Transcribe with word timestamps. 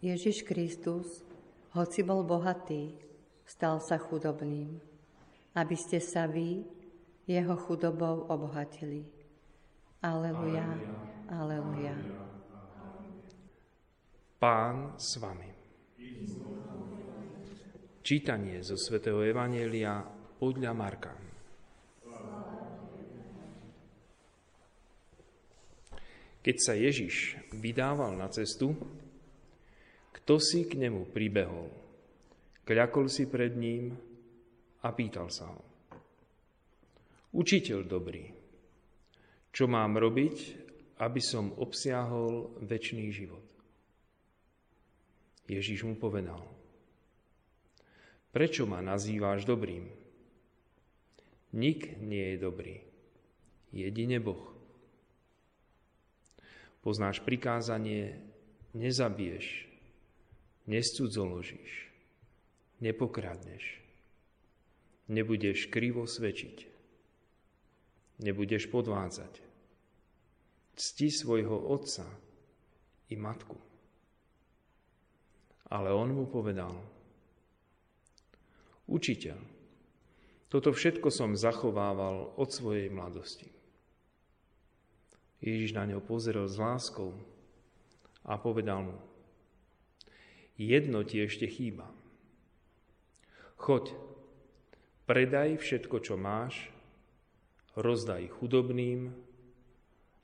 Ježiš 0.00 0.48
Kristus, 0.48 1.20
hoci 1.76 2.00
bol 2.00 2.24
bohatý, 2.24 2.96
stal 3.44 3.84
sa 3.84 4.00
chudobným, 4.00 4.80
aby 5.52 5.76
ste 5.76 6.00
sa 6.00 6.24
vy 6.24 6.64
jeho 7.28 7.52
chudobou 7.60 8.24
obohatili. 8.32 9.04
Aleluja, 10.00 10.64
aleluja. 11.28 11.92
Pán 14.40 14.96
s 14.96 15.20
vami. 15.20 15.52
Čítanie 18.00 18.64
zo 18.64 18.80
svätého 18.80 19.20
Evanielia 19.20 20.00
podľa 20.40 20.72
Marka. 20.72 21.12
Keď 26.40 26.56
sa 26.56 26.72
Ježiš 26.72 27.36
vydával 27.52 28.16
na 28.16 28.32
cestu, 28.32 28.72
kto 30.30 30.38
si 30.38 30.62
k 30.62 30.78
nemu 30.78 31.10
pribehol? 31.10 31.66
Kľakol 32.62 33.10
si 33.10 33.26
pred 33.26 33.50
ním 33.58 33.90
a 34.78 34.94
pýtal 34.94 35.26
sa 35.26 35.50
ho. 35.50 35.58
Učiteľ 37.34 37.78
dobrý, 37.82 38.30
čo 39.50 39.66
mám 39.66 39.98
robiť, 39.98 40.36
aby 41.02 41.18
som 41.18 41.50
obsiahol 41.58 42.62
väčší 42.62 43.10
život? 43.10 43.42
Ježíš 45.50 45.82
mu 45.82 45.98
povedal, 45.98 46.46
prečo 48.30 48.70
ma 48.70 48.78
nazýváš 48.78 49.42
dobrým? 49.42 49.90
Nik 51.58 51.98
nie 51.98 52.22
je 52.22 52.36
dobrý, 52.38 52.78
jedine 53.74 54.22
Boh. 54.22 54.54
Poznáš 56.86 57.18
prikázanie, 57.18 58.14
nezabiješ, 58.78 59.69
nescudzoložíš, 60.70 61.90
nepokradneš, 62.78 63.82
nebudeš 65.10 65.66
krivo 65.66 66.06
svedčiť, 66.06 66.70
nebudeš 68.22 68.70
podvádzať, 68.70 69.42
cti 70.78 71.08
svojho 71.10 71.58
otca 71.58 72.06
i 73.10 73.18
matku. 73.18 73.58
Ale 75.70 75.90
on 75.90 76.14
mu 76.14 76.30
povedal, 76.30 76.72
učiteľ, 78.86 79.38
toto 80.50 80.74
všetko 80.74 81.14
som 81.14 81.38
zachovával 81.38 82.34
od 82.34 82.50
svojej 82.50 82.90
mladosti. 82.90 83.46
Ježiš 85.38 85.74
na 85.78 85.86
ňo 85.86 86.02
pozrel 86.02 86.46
s 86.50 86.58
láskou 86.58 87.14
a 88.26 88.34
povedal 88.34 88.82
mu, 88.82 89.09
jedno 90.60 91.00
ti 91.08 91.24
ešte 91.24 91.48
chýba. 91.48 91.88
Choď, 93.56 93.96
predaj 95.08 95.56
všetko, 95.56 95.96
čo 96.04 96.20
máš, 96.20 96.68
rozdaj 97.80 98.28
chudobným 98.28 99.08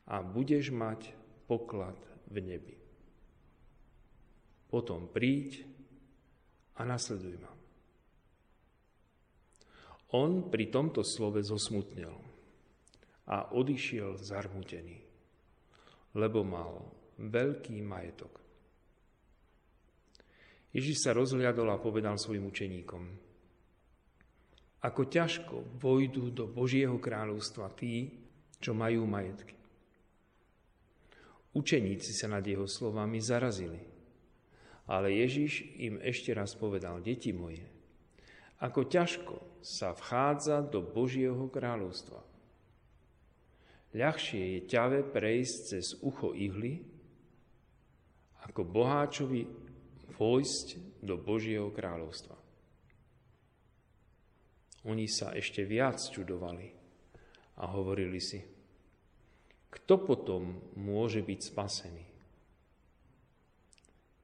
a 0.04 0.20
budeš 0.20 0.76
mať 0.76 1.16
poklad 1.48 1.96
v 2.28 2.36
nebi. 2.44 2.76
Potom 4.68 5.08
príď 5.08 5.64
a 6.76 6.84
nasleduj 6.84 7.40
ma. 7.40 7.52
On 10.14 10.52
pri 10.52 10.68
tomto 10.68 11.00
slove 11.02 11.40
zosmutnil 11.42 12.12
a 13.26 13.50
odišiel 13.50 14.20
zarmutený, 14.20 15.02
lebo 16.14 16.46
mal 16.46 16.86
veľký 17.18 17.82
majetok. 17.82 18.45
Ježiš 20.76 21.08
sa 21.08 21.16
rozhľadol 21.16 21.72
a 21.72 21.80
povedal 21.80 22.20
svojim 22.20 22.44
učeníkom, 22.52 23.02
ako 24.84 25.02
ťažko 25.08 25.80
vojdu 25.80 26.28
do 26.28 26.44
Božieho 26.44 27.00
kráľovstva 27.00 27.72
tí, 27.72 28.12
čo 28.60 28.76
majú 28.76 29.08
majetky. 29.08 29.56
Učeníci 31.56 32.12
sa 32.12 32.28
nad 32.28 32.44
jeho 32.44 32.68
slovami 32.68 33.16
zarazili. 33.24 33.80
Ale 34.86 35.10
Ježiš 35.16 35.64
im 35.80 35.98
ešte 35.98 36.30
raz 36.36 36.54
povedal, 36.54 37.02
deti 37.02 37.34
moje, 37.34 37.64
ako 38.62 38.86
ťažko 38.86 39.36
sa 39.64 39.90
vchádza 39.96 40.62
do 40.62 40.78
Božieho 40.84 41.50
kráľovstva. 41.50 42.22
Ľahšie 43.96 44.42
je 44.54 44.60
ťave 44.68 45.00
prejsť 45.08 45.56
cez 45.72 45.96
ucho 46.04 46.36
ihly, 46.36 46.84
ako 48.46 48.62
boháčovi 48.62 49.65
vojsť 50.16 51.00
do 51.04 51.20
Božieho 51.20 51.68
kráľovstva. 51.70 52.36
Oni 54.86 55.10
sa 55.10 55.34
ešte 55.34 55.66
viac 55.66 55.98
čudovali 55.98 56.70
a 57.58 57.64
hovorili 57.70 58.20
si, 58.22 58.38
kto 59.70 59.94
potom 60.02 60.72
môže 60.78 61.20
byť 61.20 61.40
spasený? 61.42 62.06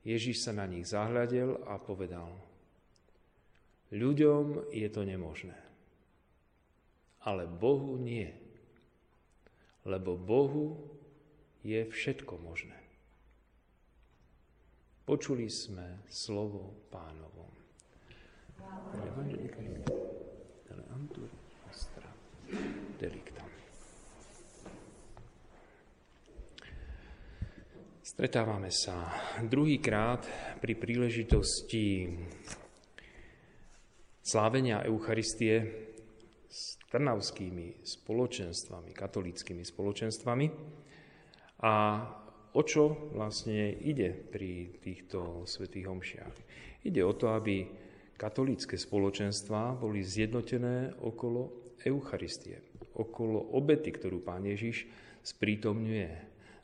Ježiš 0.02 0.42
sa 0.42 0.52
na 0.54 0.66
nich 0.66 0.86
zahľadel 0.90 1.62
a 1.66 1.78
povedal, 1.78 2.30
ľuďom 3.94 4.74
je 4.74 4.88
to 4.90 5.02
nemožné, 5.06 5.54
ale 7.22 7.46
Bohu 7.46 7.94
nie, 7.98 8.26
lebo 9.86 10.18
Bohu 10.18 10.78
je 11.62 11.86
všetko 11.86 12.34
možné. 12.42 12.81
Počuli 15.02 15.50
sme 15.50 16.06
slovo 16.06 16.86
pánovo. 16.86 17.50
Stretávame 28.06 28.70
sa 28.70 29.10
druhýkrát 29.42 30.22
pri 30.62 30.78
príležitosti 30.78 32.06
slávenia 34.22 34.86
Eucharistie 34.86 35.66
s 36.46 36.78
trnavskými 36.94 37.82
spoločenstvami, 37.82 38.94
katolickými 38.94 39.66
spoločenstvami. 39.66 40.46
A 41.66 41.72
o 42.52 42.60
čo 42.64 43.12
vlastne 43.16 43.72
ide 43.80 44.12
pri 44.12 44.76
týchto 44.84 45.48
svetých 45.48 45.88
homšiach. 45.88 46.34
Ide 46.84 47.02
o 47.04 47.16
to, 47.16 47.32
aby 47.32 47.64
katolícke 48.18 48.76
spoločenstvá 48.76 49.80
boli 49.80 50.04
zjednotené 50.04 50.94
okolo 51.00 51.74
Eucharistie, 51.82 52.62
okolo 52.94 53.58
obety, 53.58 53.90
ktorú 53.90 54.22
Pán 54.22 54.46
Ježiš 54.46 54.86
sprítomňuje 55.26 56.10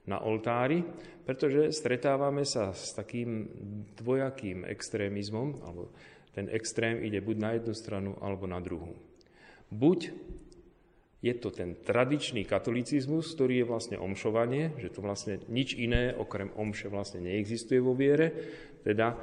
na 0.07 0.23
oltári, 0.23 0.87
pretože 1.27 1.75
stretávame 1.75 2.47
sa 2.47 2.73
s 2.73 2.97
takým 2.97 3.51
dvojakým 3.99 4.65
extrémizmom, 4.65 5.61
alebo 5.67 5.93
ten 6.33 6.49
extrém 6.49 7.03
ide 7.03 7.21
buď 7.21 7.37
na 7.37 7.51
jednu 7.59 7.75
stranu, 7.75 8.11
alebo 8.23 8.47
na 8.47 8.63
druhú. 8.63 8.95
Buď 9.69 10.15
je 11.19 11.35
to 11.35 11.51
ten 11.51 11.75
tradičný 11.75 12.47
katolicizmus, 12.47 13.35
ktorý 13.35 13.63
je 13.63 13.67
vlastne 13.67 13.97
omšovanie, 13.99 14.79
že 14.79 14.95
to 14.95 15.03
vlastne 15.03 15.43
nič 15.51 15.75
iné 15.75 16.15
okrem 16.15 16.55
omše 16.55 16.87
vlastne 16.87 17.27
neexistuje 17.27 17.83
vo 17.83 17.99
viere, 17.99 18.31
teda 18.87 19.19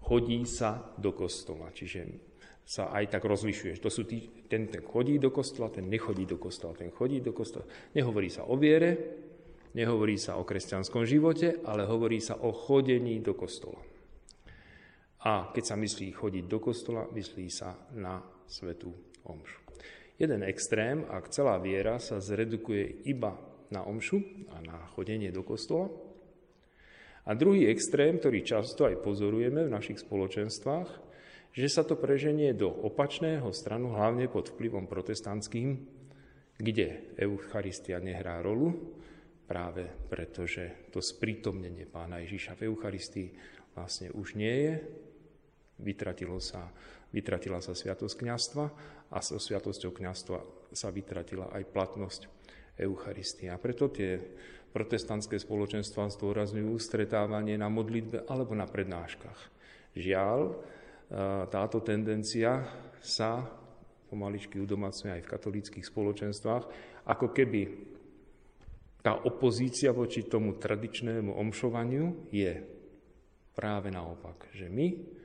chodí 0.00 0.40
sa 0.48 0.96
do 0.96 1.12
kostola. 1.12 1.68
Čiže 1.76 2.30
sa 2.64 2.88
aj 2.94 3.18
tak 3.18 3.26
rozlišuješ. 3.26 3.82
To 3.82 3.90
sú 3.92 4.08
tí, 4.08 4.46
ten, 4.48 4.70
ten 4.70 4.80
chodí 4.80 5.20
do 5.20 5.28
kostola, 5.34 5.68
ten 5.68 5.90
nechodí 5.90 6.24
do 6.24 6.40
kostola, 6.40 6.72
ten 6.72 6.88
chodí 6.94 7.20
do 7.20 7.36
kostola. 7.36 7.66
Nehovorí 7.92 8.30
sa 8.32 8.46
o 8.46 8.54
viere, 8.56 8.90
nehovorí 9.76 10.16
sa 10.16 10.38
o 10.38 10.46
kresťanskom 10.46 11.04
živote, 11.04 11.60
ale 11.66 11.84
hovorí 11.84 12.22
sa 12.22 12.38
o 12.40 12.54
chodení 12.54 13.20
do 13.20 13.36
kostola. 13.36 13.82
A 15.20 15.52
keď 15.52 15.64
sa 15.66 15.76
myslí 15.76 16.16
chodiť 16.16 16.44
do 16.48 16.58
kostola, 16.62 17.10
myslí 17.12 17.46
sa 17.52 17.76
na 17.92 18.22
svetú 18.48 18.94
omšu. 19.26 19.69
Jeden 20.20 20.44
extrém, 20.44 21.08
ak 21.08 21.32
celá 21.32 21.56
viera 21.56 21.96
sa 21.96 22.20
zredukuje 22.20 23.08
iba 23.08 23.40
na 23.72 23.88
omšu 23.88 24.20
a 24.52 24.60
na 24.60 24.76
chodenie 24.92 25.32
do 25.32 25.40
kostola. 25.40 25.88
A 27.24 27.32
druhý 27.32 27.72
extrém, 27.72 28.20
ktorý 28.20 28.44
často 28.44 28.84
aj 28.84 29.00
pozorujeme 29.00 29.64
v 29.64 29.72
našich 29.72 30.04
spoločenstvách, 30.04 30.90
že 31.56 31.66
sa 31.72 31.88
to 31.88 31.96
preženie 31.96 32.52
do 32.52 32.68
opačného 32.68 33.48
stranu, 33.56 33.96
hlavne 33.96 34.28
pod 34.28 34.52
vplyvom 34.52 34.84
protestantským, 34.92 35.88
kde 36.60 37.16
Eucharistia 37.16 37.96
nehrá 37.96 38.44
rolu, 38.44 38.76
práve 39.48 39.88
preto, 40.12 40.44
že 40.44 40.92
to 40.92 41.00
sprítomnenie 41.00 41.88
pána 41.88 42.20
Ježiša 42.20 42.60
v 42.60 42.68
Eucharistii 42.68 43.28
vlastne 43.72 44.12
už 44.12 44.36
nie 44.36 44.68
je, 44.68 44.74
vytratilo 45.80 46.36
sa 46.38 46.68
vytratila 47.10 47.58
sa 47.58 47.74
sviatosť 47.74 48.14
kniastva 48.22 48.64
a 49.10 49.18
so 49.22 49.38
sviatosťou 49.38 49.90
kniastva 49.94 50.38
sa 50.70 50.88
vytratila 50.94 51.50
aj 51.50 51.62
platnosť 51.70 52.20
Eucharistie. 52.80 53.50
A 53.50 53.58
preto 53.58 53.90
tie 53.90 54.18
protestantské 54.70 55.36
spoločenstva 55.42 56.14
zdôrazňujú 56.14 56.78
stretávanie 56.78 57.58
na 57.58 57.66
modlitbe 57.66 58.24
alebo 58.30 58.54
na 58.54 58.70
prednáškach. 58.70 59.40
Žiaľ, 59.98 60.38
e, 60.46 60.52
táto 61.50 61.82
tendencia 61.82 62.62
sa 63.02 63.42
pomaličky 64.06 64.62
udomacňuje 64.62 65.18
aj 65.18 65.22
v 65.26 65.32
katolíckých 65.34 65.86
spoločenstvách, 65.86 66.64
ako 67.10 67.26
keby 67.34 67.62
tá 69.00 69.16
opozícia 69.26 69.90
voči 69.90 70.28
tomu 70.28 70.60
tradičnému 70.60 71.32
omšovaniu 71.34 72.30
je 72.30 72.52
práve 73.56 73.88
naopak, 73.88 74.52
že 74.54 74.68
my 74.68 75.18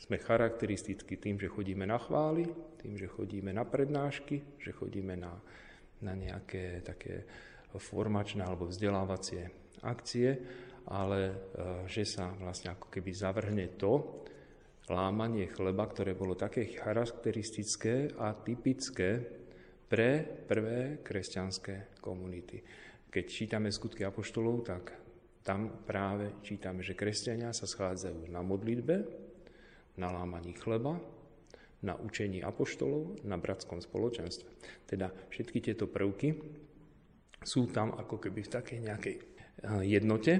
sme 0.00 0.16
charakteristickí 0.16 1.20
tým, 1.20 1.36
že 1.36 1.52
chodíme 1.52 1.84
na 1.84 2.00
chvály, 2.00 2.48
tým, 2.80 2.96
že 2.96 3.04
chodíme 3.04 3.52
na 3.52 3.68
prednášky, 3.68 4.56
že 4.56 4.72
chodíme 4.72 5.12
na, 5.12 5.36
na 6.00 6.16
nejaké 6.16 6.80
také 6.80 7.28
formačné 7.76 8.40
alebo 8.40 8.66
vzdelávacie 8.66 9.52
akcie, 9.84 10.28
ale 10.88 11.20
e, 11.28 11.34
že 11.84 12.08
sa 12.08 12.32
vlastne 12.40 12.72
ako 12.72 12.88
keby 12.88 13.10
zavrhne 13.12 13.76
to 13.76 14.24
lámanie 14.88 15.46
chleba, 15.52 15.86
ktoré 15.86 16.16
bolo 16.16 16.34
také 16.34 16.66
charakteristické 16.72 18.10
a 18.18 18.32
typické 18.34 19.20
pre 19.86 20.24
prvé 20.24 21.04
kresťanské 21.04 22.00
komunity. 22.00 22.58
Keď 23.10 23.24
čítame 23.26 23.68
skutky 23.70 24.02
apoštolov, 24.02 24.66
tak 24.66 24.82
tam 25.44 25.84
práve 25.84 26.40
čítame, 26.42 26.82
že 26.82 26.98
kresťania 26.98 27.54
sa 27.54 27.68
schádzajú 27.68 28.26
na 28.30 28.42
modlitbe, 28.42 28.96
na 29.96 30.12
lámaní 30.12 30.54
chleba, 30.58 31.00
na 31.80 31.96
učení 31.96 32.44
apoštolov, 32.44 33.24
na 33.24 33.40
bratskom 33.40 33.80
spoločenstve. 33.80 34.48
Teda 34.84 35.08
všetky 35.32 35.64
tieto 35.64 35.88
prvky 35.88 36.36
sú 37.40 37.72
tam 37.72 37.96
ako 37.96 38.20
keby 38.20 38.44
v 38.44 38.52
takej 38.52 38.78
nejakej 38.84 39.16
eh, 39.16 39.22
jednote 39.88 40.32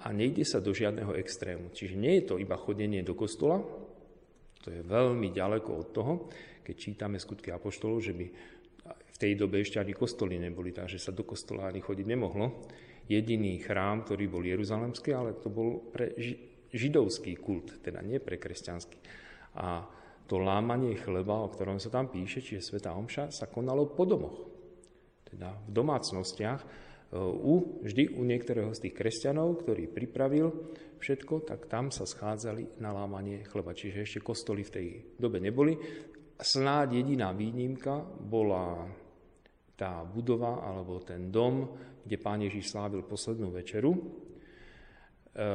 a 0.00 0.14
nejde 0.14 0.46
sa 0.46 0.64
do 0.64 0.72
žiadneho 0.72 1.12
extrému. 1.18 1.74
Čiže 1.74 1.98
nie 1.98 2.22
je 2.22 2.24
to 2.32 2.34
iba 2.40 2.56
chodenie 2.56 3.04
do 3.04 3.12
kostola, 3.12 3.60
to 4.62 4.74
je 4.74 4.82
veľmi 4.82 5.30
ďaleko 5.32 5.70
od 5.70 5.88
toho, 5.94 6.12
keď 6.60 6.74
čítame 6.76 7.16
skutky 7.16 7.48
apoštolov, 7.54 8.04
že 8.04 8.12
by 8.12 8.26
v 8.88 9.16
tej 9.16 9.32
dobe 9.34 9.64
ešte 9.64 9.80
ani 9.80 9.96
kostoly 9.96 10.36
neboli, 10.36 10.70
takže 10.70 11.00
sa 11.00 11.10
do 11.14 11.24
kostola 11.24 11.72
ani 11.72 11.80
chodiť 11.80 12.06
nemohlo. 12.06 12.68
Jediný 13.08 13.56
chrám, 13.64 14.04
ktorý 14.04 14.28
bol 14.28 14.44
jeruzalemský, 14.44 15.16
ale 15.16 15.40
to 15.40 15.48
bol 15.48 15.80
pre 15.88 16.12
židovský 16.72 17.38
kult, 17.40 17.80
teda 17.80 18.04
nie 18.04 18.20
pre 18.20 18.36
kresťanský. 18.36 18.98
A 19.58 19.82
to 20.28 20.36
lámanie 20.36 20.96
chleba, 21.00 21.40
o 21.40 21.48
ktorom 21.48 21.80
sa 21.80 21.88
tam 21.88 22.12
píše, 22.12 22.44
čiže 22.44 22.60
Sveta 22.60 22.92
Omša, 22.92 23.32
sa 23.32 23.48
konalo 23.48 23.88
po 23.88 24.04
domoch 24.04 24.58
teda 25.28 25.52
v 25.68 25.70
domácnostiach, 25.70 26.60
e, 26.64 26.66
u, 27.20 27.84
vždy 27.84 28.16
u 28.16 28.22
niektorého 28.24 28.72
z 28.72 28.88
tých 28.88 28.94
kresťanov, 28.96 29.60
ktorý 29.64 29.92
pripravil 29.92 30.48
všetko, 30.98 31.44
tak 31.44 31.68
tam 31.68 31.92
sa 31.92 32.08
schádzali 32.08 32.80
na 32.80 32.90
lámanie 32.96 33.44
chleba. 33.46 33.76
Čiže 33.76 34.02
ešte 34.02 34.24
kostoly 34.24 34.64
v 34.64 34.74
tej 34.74 34.86
dobe 35.20 35.38
neboli. 35.38 35.76
Snáď 36.38 37.02
jediná 37.04 37.34
výnimka 37.34 38.02
bola 38.02 38.88
tá 39.78 40.02
budova 40.02 40.64
alebo 40.66 40.98
ten 41.02 41.30
dom, 41.30 41.70
kde 42.02 42.16
pán 42.18 42.42
Ježiš 42.42 42.74
slávil 42.74 43.06
poslednú 43.06 43.52
večeru. 43.54 43.94
E, 45.38 45.46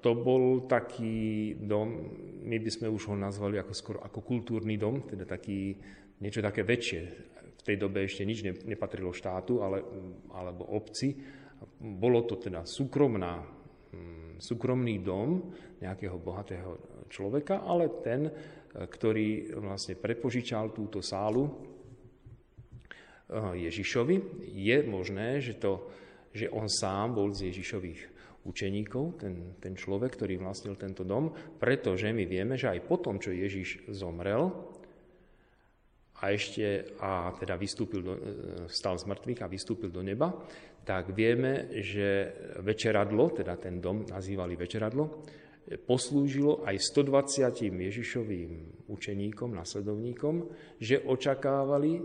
to 0.00 0.10
bol 0.16 0.64
taký 0.64 1.52
dom, 1.60 2.00
my 2.48 2.56
by 2.56 2.70
sme 2.72 2.88
už 2.88 3.12
ho 3.12 3.14
nazvali 3.14 3.60
ako 3.60 3.72
skoro 3.76 3.98
ako 4.00 4.24
kultúrny 4.24 4.80
dom, 4.80 5.04
teda 5.04 5.28
taký, 5.28 5.76
niečo 6.24 6.40
také 6.40 6.64
väčšie, 6.64 7.28
tej 7.68 7.76
dobe 7.76 8.08
ešte 8.08 8.24
nič 8.24 8.40
nepatrilo 8.64 9.12
štátu 9.12 9.60
ale, 9.60 9.84
alebo 10.32 10.72
obci. 10.72 11.12
Bolo 11.76 12.24
to 12.24 12.40
teda 12.40 12.64
súkromná, 12.64 13.44
hm, 13.92 14.40
súkromný 14.40 15.04
dom 15.04 15.52
nejakého 15.76 16.16
bohatého 16.16 17.04
človeka, 17.12 17.60
ale 17.60 17.92
ten, 18.00 18.32
ktorý 18.72 19.52
vlastne 19.60 20.00
prepožičal 20.00 20.72
túto 20.72 21.04
sálu 21.04 21.44
eh, 23.28 23.68
Ježišovi, 23.68 24.48
je 24.56 24.76
možné, 24.88 25.44
že, 25.44 25.60
to, 25.60 25.92
že 26.32 26.48
on 26.48 26.72
sám 26.72 27.12
bol 27.12 27.28
z 27.36 27.52
Ježišových 27.52 28.17
učeníkov, 28.48 29.20
ten, 29.20 29.60
ten 29.60 29.76
človek, 29.76 30.16
ktorý 30.16 30.40
vlastnil 30.40 30.80
tento 30.80 31.04
dom, 31.04 31.28
pretože 31.60 32.08
my 32.08 32.24
vieme, 32.24 32.56
že 32.56 32.72
aj 32.72 32.88
potom, 32.88 33.20
čo 33.20 33.36
Ježiš 33.36 33.92
zomrel, 33.92 34.48
a 36.18 36.34
ešte 36.34 36.98
a 36.98 37.30
teda 37.30 37.54
vystúpil 37.54 38.02
do, 38.02 38.14
stal 38.66 38.98
z 38.98 39.06
mŕtvych 39.06 39.40
a 39.46 39.50
vystúpil 39.50 39.90
do 39.94 40.02
neba, 40.02 40.34
tak 40.82 41.14
vieme, 41.14 41.70
že 41.78 42.32
večeradlo, 42.64 43.30
teda 43.30 43.54
ten 43.60 43.78
dom 43.78 44.02
nazývali 44.08 44.58
večeradlo, 44.58 45.22
poslúžilo 45.84 46.64
aj 46.64 46.80
120 46.80 47.70
Ježišovým 47.70 48.50
učeníkom, 48.88 49.52
nasledovníkom, 49.52 50.48
že 50.80 51.04
očakávali 51.04 52.00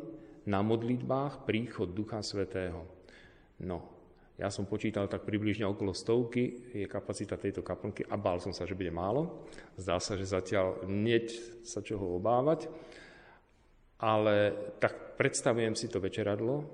na 0.52 0.60
modlitbách 0.60 1.48
príchod 1.48 1.96
Ducha 1.96 2.20
Svetého. 2.20 2.84
No, 3.64 3.93
ja 4.44 4.52
som 4.52 4.68
počítal 4.68 5.08
tak 5.08 5.24
približne 5.24 5.64
okolo 5.64 5.96
stovky, 5.96 6.76
je 6.76 6.92
kapacita 6.92 7.40
tejto 7.40 7.64
kaplnky 7.64 8.04
a 8.12 8.20
bál 8.20 8.44
som 8.44 8.52
sa, 8.52 8.68
že 8.68 8.76
bude 8.76 8.92
málo. 8.92 9.48
Zdá 9.80 10.04
sa, 10.04 10.20
že 10.20 10.28
zatiaľ 10.28 10.84
nieť 10.84 11.64
sa 11.64 11.80
čoho 11.80 12.20
obávať 12.20 12.68
ale 14.04 14.36
tak 14.84 15.16
predstavujem 15.16 15.80
si 15.80 15.88
to 15.88 16.04
večeradlo, 16.04 16.68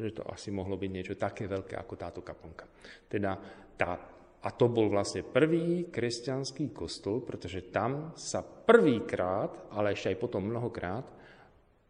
že 0.00 0.16
to 0.16 0.24
asi 0.32 0.48
mohlo 0.48 0.80
byť 0.80 0.90
niečo 0.90 1.14
také 1.20 1.44
veľké 1.44 1.76
ako 1.76 1.94
táto 2.00 2.20
kaplnka. 2.24 2.64
Teda 3.04 3.36
tá, 3.76 4.00
a 4.40 4.48
to 4.48 4.72
bol 4.72 4.88
vlastne 4.88 5.20
prvý 5.20 5.92
kresťanský 5.92 6.72
kostol, 6.72 7.20
pretože 7.20 7.68
tam 7.68 8.16
sa 8.16 8.40
prvýkrát, 8.40 9.68
ale 9.76 9.92
ešte 9.92 10.16
aj 10.16 10.18
potom 10.18 10.48
mnohokrát, 10.48 11.04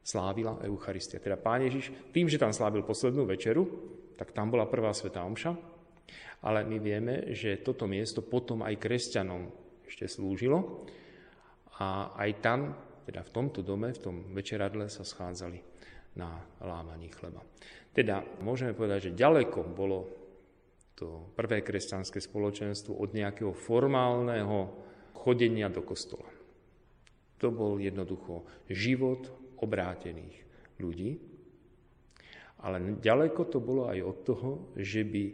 slávila 0.04 0.60
Eucharistia. 0.66 1.22
Teda 1.22 1.38
Pán 1.40 1.64
Ježiš, 1.64 1.94
tým, 2.12 2.28
že 2.28 2.36
tam 2.36 2.52
slávil 2.52 2.84
poslednú 2.84 3.24
večeru, 3.24 3.64
tak 4.14 4.34
tam 4.34 4.50
bola 4.50 4.70
prvá 4.70 4.94
Sveta 4.94 5.22
Omša, 5.26 5.52
ale 6.44 6.60
my 6.66 6.76
vieme, 6.78 7.14
že 7.32 7.60
toto 7.64 7.88
miesto 7.88 8.20
potom 8.20 8.62
aj 8.62 8.76
kresťanom 8.76 9.48
ešte 9.88 10.08
slúžilo 10.08 10.86
a 11.80 12.12
aj 12.20 12.30
tam 12.44 12.60
teda 13.04 13.20
v 13.20 13.30
tomto 13.32 13.60
dome, 13.60 13.92
v 13.92 14.00
tom 14.00 14.16
večeradle 14.32 14.88
sa 14.88 15.04
schádzali 15.04 15.60
na 16.16 16.40
lámaní 16.64 17.12
chleba. 17.12 17.44
Teda 17.92 18.24
môžeme 18.40 18.72
povedať, 18.72 19.10
že 19.10 19.18
ďaleko 19.18 19.60
bolo 19.70 20.08
to 20.94 21.34
prvé 21.34 21.60
kresťanské 21.60 22.22
spoločenstvo 22.22 22.96
od 22.96 23.12
nejakého 23.12 23.50
formálneho 23.50 24.72
chodenia 25.14 25.66
do 25.68 25.82
kostola. 25.82 26.26
To 27.42 27.50
bol 27.50 27.82
jednoducho 27.82 28.46
život 28.70 29.26
obrátených 29.58 30.46
ľudí, 30.78 31.33
ale 32.64 32.96
ďaleko 32.96 33.52
to 33.52 33.60
bolo 33.60 33.92
aj 33.92 33.98
od 34.00 34.18
toho, 34.24 34.50
že 34.80 35.04
by 35.04 35.24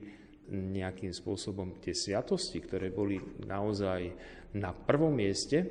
nejakým 0.50 1.14
spôsobom 1.14 1.78
tie 1.78 1.94
sviatosti, 1.94 2.58
ktoré 2.58 2.90
boli 2.90 3.22
naozaj 3.46 4.10
na 4.58 4.74
prvom 4.74 5.14
mieste, 5.14 5.62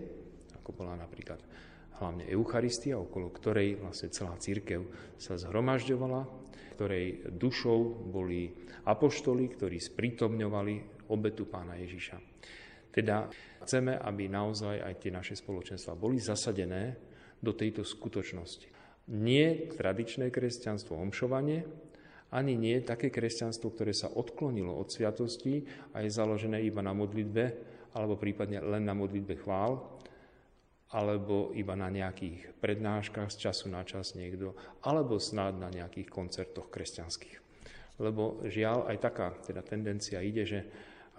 ako 0.55 0.71
bola 0.71 0.95
napríklad 0.95 1.43
hlavne 1.99 2.23
Eucharistia, 2.31 2.95
okolo 2.95 3.27
ktorej 3.35 3.75
vlastne 3.75 4.07
celá 4.07 4.39
církev 4.39 4.87
sa 5.19 5.35
zhromažďovala, 5.35 6.23
ktorej 6.79 7.27
dušou 7.35 8.07
boli 8.07 8.55
apoštoli, 8.87 9.51
ktorí 9.51 9.83
sprítomňovali 9.83 11.05
obetu 11.11 11.43
pána 11.43 11.75
Ježiša. 11.75 12.17
Teda 12.89 13.27
chceme, 13.67 13.99
aby 13.99 14.31
naozaj 14.31 14.79
aj 14.79 14.93
tie 15.03 15.11
naše 15.11 15.35
spoločenstva 15.35 15.99
boli 15.99 16.23
zasadené 16.23 16.95
do 17.43 17.51
tejto 17.51 17.83
skutočnosti. 17.83 18.78
Nie 19.09 19.73
tradičné 19.73 20.29
kresťanstvo 20.29 20.93
omšovanie, 20.93 21.65
ani 22.29 22.53
nie 22.53 22.77
také 22.85 23.09
kresťanstvo, 23.09 23.73
ktoré 23.73 23.89
sa 23.89 24.13
odklonilo 24.13 24.69
od 24.77 24.93
sviatosti 24.93 25.65
a 25.97 26.05
je 26.05 26.13
založené 26.13 26.61
iba 26.61 26.85
na 26.85 26.93
modlitbe, 26.93 27.45
alebo 27.97 28.21
prípadne 28.21 28.61
len 28.61 28.85
na 28.85 28.93
modlitbe 28.93 29.33
chvál, 29.41 29.81
alebo 30.93 31.53
iba 31.57 31.73
na 31.73 31.89
nejakých 31.89 32.53
prednáškach 32.61 33.33
z 33.33 33.49
času 33.49 33.73
na 33.73 33.81
čas 33.81 34.13
niekto, 34.13 34.53
alebo 34.85 35.17
snáď 35.17 35.53
na 35.57 35.69
nejakých 35.73 36.09
koncertoch 36.09 36.69
kresťanských. 36.69 37.37
Lebo 37.97 38.45
žiaľ 38.45 38.89
aj 38.93 38.97
taká 39.01 39.33
teda 39.41 39.65
tendencia 39.65 40.21
ide, 40.21 40.45
že 40.45 40.59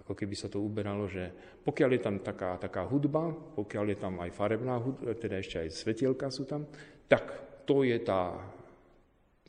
ako 0.01 0.15
keby 0.15 0.35
sa 0.35 0.47
to 0.47 0.63
uberalo, 0.63 1.05
že 1.11 1.29
pokiaľ 1.61 1.89
je 1.93 2.01
tam 2.01 2.15
taká, 2.23 2.57
taká 2.57 2.87
hudba, 2.87 3.31
pokiaľ 3.31 3.85
je 3.91 3.97
tam 3.99 4.15
aj 4.19 4.31
farebná 4.31 4.79
hudba, 4.79 5.13
teda 5.13 5.43
ešte 5.43 5.61
aj 5.61 5.69
svetielka 5.75 6.27
sú 6.33 6.47
tam, 6.47 6.65
tak 7.05 7.50
to 7.65 7.83
je 7.83 7.97
tá 8.01 8.35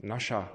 naša 0.03 0.49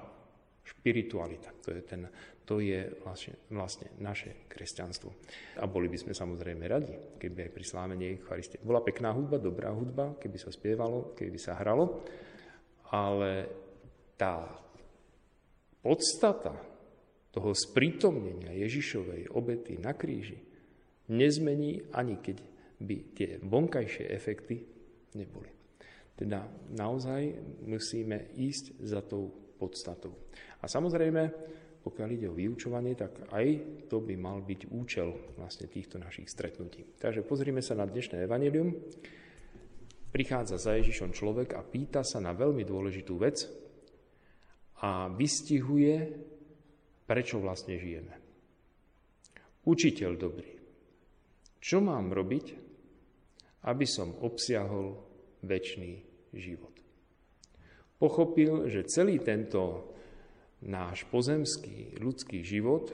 špiritualita. 0.68 1.56
To 1.64 1.72
je 1.72 1.82
ten 1.82 2.02
to 2.48 2.64
je 2.64 2.80
vlastne, 3.04 3.36
vlastne 3.52 3.92
naše 4.00 4.48
kresťanstvo. 4.48 5.12
A 5.60 5.68
boli 5.68 5.92
by 5.92 6.00
sme 6.00 6.16
samozrejme 6.16 6.64
radi, 6.64 7.20
keby 7.20 7.44
aj 7.44 7.52
pri 7.52 7.66
slávení 7.68 8.04
Eucharistie 8.16 8.64
bola 8.64 8.80
pekná 8.80 9.12
hudba, 9.12 9.36
dobrá 9.36 9.68
hudba, 9.76 10.16
keby 10.16 10.40
sa 10.40 10.48
spievalo, 10.48 11.12
keby 11.12 11.36
sa 11.36 11.60
hralo, 11.60 12.08
ale 12.96 13.52
tá 14.16 14.48
podstata 15.84 16.56
toho 17.36 17.52
sprítomnenia 17.52 18.56
Ježišovej 18.56 19.36
obety 19.36 19.76
na 19.84 19.92
kríži 19.92 20.40
nezmení, 21.12 21.92
ani 21.92 22.16
keď 22.24 22.38
by 22.80 22.96
tie 23.12 23.30
vonkajšie 23.44 24.08
efekty 24.08 24.64
neboli. 25.20 25.57
Teda 26.18 26.50
naozaj 26.74 27.38
musíme 27.62 28.34
ísť 28.34 28.82
za 28.82 29.06
tou 29.06 29.30
podstatou. 29.62 30.18
A 30.62 30.66
samozrejme, 30.66 31.30
pokiaľ 31.86 32.10
ide 32.10 32.28
o 32.28 32.34
vyučovanie, 32.34 32.98
tak 32.98 33.30
aj 33.30 33.48
to 33.86 34.02
by 34.02 34.18
mal 34.18 34.42
byť 34.42 34.74
účel 34.74 35.14
vlastne 35.38 35.70
týchto 35.70 36.02
našich 36.02 36.26
stretnutí. 36.26 36.98
Takže 36.98 37.22
pozrime 37.22 37.62
sa 37.62 37.78
na 37.78 37.86
dnešné 37.86 38.26
evanelium. 38.26 38.74
Prichádza 40.10 40.58
za 40.58 40.74
Ježišom 40.82 41.14
človek 41.14 41.54
a 41.54 41.62
pýta 41.62 42.02
sa 42.02 42.18
na 42.18 42.34
veľmi 42.34 42.66
dôležitú 42.66 43.14
vec 43.22 43.46
a 44.82 45.14
vystihuje, 45.14 46.18
prečo 47.06 47.38
vlastne 47.38 47.78
žijeme. 47.78 48.16
Učiteľ 49.70 50.12
dobrý, 50.18 50.52
čo 51.62 51.78
mám 51.78 52.10
robiť, 52.10 52.46
aby 53.70 53.86
som 53.86 54.16
obsiahol 54.24 54.96
väčší 55.44 56.07
život? 56.38 56.74
Pochopil, 57.98 58.70
že 58.70 58.86
celý 58.86 59.18
tento 59.18 59.94
náš 60.62 61.06
pozemský 61.10 61.98
ľudský 61.98 62.46
život 62.46 62.94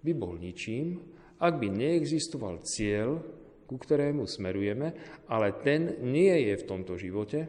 by 0.00 0.12
bol 0.16 0.36
ničím, 0.40 1.00
ak 1.38 1.60
by 1.60 1.68
neexistoval 1.70 2.64
cieľ, 2.64 3.20
ku 3.68 3.76
ktorému 3.76 4.24
smerujeme, 4.24 4.96
ale 5.28 5.52
ten 5.60 6.00
nie 6.00 6.32
je 6.48 6.54
v 6.56 6.66
tomto 6.66 6.96
živote, 6.96 7.44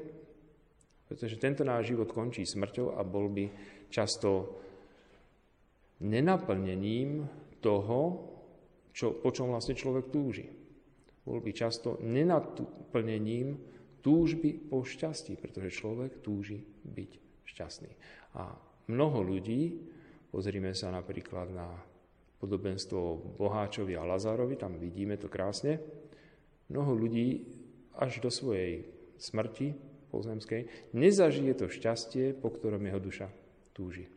pretože 1.07 1.41
tento 1.41 1.63
náš 1.63 1.95
život 1.95 2.11
končí 2.11 2.43
smrťou 2.43 2.99
a 2.99 3.01
bol 3.01 3.31
by 3.31 3.49
často 3.89 4.59
nenaplnením 6.03 7.25
toho, 7.63 7.99
čo, 8.93 9.15
po 9.17 9.31
čom 9.31 9.55
vlastne 9.55 9.73
človek 9.73 10.11
túži. 10.11 10.47
Bol 11.23 11.39
by 11.41 11.51
často 11.55 11.97
nenaplnením 12.03 13.57
túžby 13.99 14.69
po 14.69 14.83
šťastí, 14.83 15.35
pretože 15.39 15.75
človek 15.75 16.23
túži 16.23 16.63
byť 16.87 17.11
šťastný. 17.45 17.91
A 18.39 18.53
mnoho 18.87 19.21
ľudí, 19.25 19.79
pozrime 20.29 20.71
sa 20.73 20.93
napríklad 20.93 21.51
na 21.51 21.67
podobenstvo 22.39 23.35
Boháčovi 23.35 23.99
a 23.99 24.07
Lazárovi, 24.07 24.55
tam 24.55 24.79
vidíme 24.79 25.19
to 25.19 25.27
krásne, 25.27 25.83
mnoho 26.71 26.95
ľudí 26.95 27.43
až 27.99 28.23
do 28.23 28.31
svojej 28.31 28.87
smrti 29.19 29.75
pozemskej 30.09 30.91
nezažije 30.95 31.53
to 31.53 31.67
šťastie, 31.67 32.33
po 32.33 32.49
ktorom 32.49 32.81
jeho 32.81 33.01
duša 33.03 33.27
túži. 33.75 34.07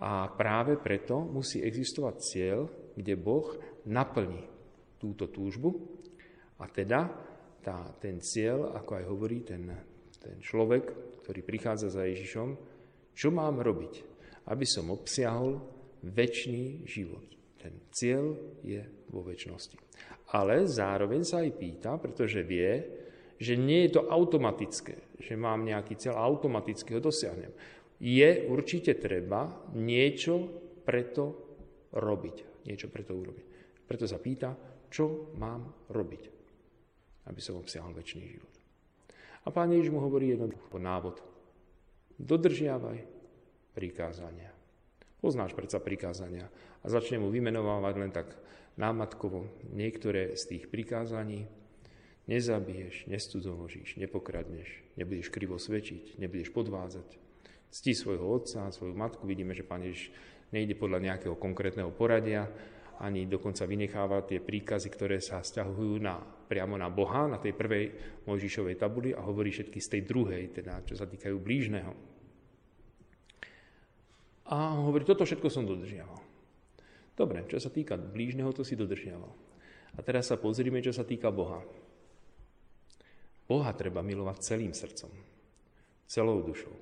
A 0.00 0.30
práve 0.32 0.80
preto 0.80 1.20
musí 1.20 1.60
existovať 1.60 2.14
cieľ, 2.22 2.60
kde 2.96 3.14
Boh 3.18 3.54
naplní 3.84 4.46
túto 4.96 5.28
túžbu 5.28 5.74
a 6.56 6.70
teda 6.70 7.10
tá, 7.62 7.94
ten 8.02 8.18
cieľ, 8.18 8.74
ako 8.74 8.90
aj 8.98 9.04
hovorí 9.06 9.38
ten, 9.46 9.70
ten 10.18 10.36
človek, 10.42 11.16
ktorý 11.22 11.40
prichádza 11.46 11.88
za 11.94 12.02
Ježišom, 12.04 12.48
čo 13.14 13.28
mám 13.30 13.62
robiť, 13.62 13.94
aby 14.50 14.66
som 14.66 14.90
obsiahol 14.90 15.62
väčší 16.02 16.82
život? 16.84 17.24
Ten 17.62 17.86
cieľ 17.94 18.34
je 18.66 18.82
vo 19.14 19.22
väčšnosti. 19.22 19.78
Ale 20.34 20.66
zároveň 20.66 21.22
sa 21.22 21.46
aj 21.46 21.50
pýta, 21.54 21.94
pretože 22.02 22.42
vie, 22.42 22.82
že 23.38 23.54
nie 23.54 23.86
je 23.86 24.00
to 24.00 24.10
automatické, 24.10 25.14
že 25.22 25.38
mám 25.38 25.62
nejaký 25.62 25.94
cieľ 25.94 26.18
a 26.18 26.26
automaticky 26.26 26.98
ho 26.98 27.00
dosiahnem. 27.02 27.54
Je 28.02 28.50
určite 28.50 28.98
treba 28.98 29.70
niečo 29.78 30.42
preto 30.82 31.54
robiť. 31.94 32.66
Niečo 32.66 32.90
preto 32.90 33.14
urobiť. 33.14 33.46
Preto 33.86 34.10
sa 34.10 34.18
pýta, 34.18 34.50
čo 34.90 35.34
mám 35.38 35.86
robiť, 35.92 36.41
aby 37.26 37.40
som 37.42 37.58
obsiahol 37.58 37.94
väčší 37.94 38.20
život. 38.38 38.54
A 39.42 39.50
pán 39.50 39.74
Ježiš 39.74 39.90
mu 39.90 39.98
hovorí 39.98 40.30
jednoducho 40.30 40.78
návod. 40.78 41.18
Dodržiavaj 42.18 43.02
prikázania. 43.74 44.54
Poznáš 45.18 45.54
predsa 45.54 45.78
prikázania 45.82 46.50
a 46.82 46.86
začne 46.86 47.22
mu 47.22 47.30
vymenovávať 47.30 47.94
len 47.98 48.10
tak 48.10 48.34
námatkovo 48.78 49.46
niektoré 49.70 50.34
z 50.38 50.56
tých 50.56 50.64
prikázaní. 50.70 51.46
Nezabiješ, 52.30 53.10
nestudzoložíš, 53.10 53.98
nepokradneš, 53.98 54.82
nebudeš 54.94 55.26
krivo 55.34 55.58
svedčiť, 55.58 56.22
nebudeš 56.22 56.54
podvádzať. 56.54 57.18
Cti 57.72 57.92
svojho 57.98 58.22
otca, 58.30 58.70
svoju 58.70 58.94
matku. 58.94 59.26
Vidíme, 59.26 59.58
že 59.58 59.66
Pán 59.66 59.82
Ježiš 59.82 60.14
nejde 60.54 60.78
podľa 60.78 61.02
nejakého 61.02 61.34
konkrétneho 61.34 61.90
poradia, 61.90 62.46
ani 63.02 63.26
dokonca 63.26 63.66
vynecháva 63.66 64.22
tie 64.22 64.38
príkazy, 64.38 64.86
ktoré 64.86 65.18
sa 65.18 65.42
vzťahujú 65.42 65.98
na, 65.98 66.22
priamo 66.22 66.78
na 66.78 66.86
Boha, 66.86 67.26
na 67.26 67.42
tej 67.42 67.50
prvej 67.58 67.90
Mojžišovej 68.30 68.78
tabuli 68.78 69.10
a 69.10 69.26
hovorí 69.26 69.50
všetky 69.50 69.82
z 69.82 69.88
tej 69.98 70.02
druhej, 70.06 70.44
teda 70.54 70.86
čo 70.86 70.94
sa 70.94 71.10
týkajú 71.10 71.34
blížneho. 71.42 71.92
A 74.54 74.78
hovorí, 74.78 75.02
toto 75.02 75.26
všetko 75.26 75.50
som 75.50 75.66
dodržiaval. 75.66 76.22
Dobre, 77.18 77.42
čo 77.50 77.58
sa 77.58 77.74
týka 77.74 77.98
blížneho, 77.98 78.54
to 78.54 78.62
si 78.62 78.78
dodržiaval. 78.78 79.32
A 79.92 80.00
teraz 80.06 80.30
sa 80.30 80.38
pozrime, 80.38 80.78
čo 80.78 80.94
sa 80.94 81.02
týka 81.02 81.34
Boha. 81.34 81.60
Boha 83.50 83.74
treba 83.74 84.00
milovať 84.00 84.54
celým 84.54 84.72
srdcom, 84.72 85.10
celou 86.06 86.38
dušou, 86.40 86.72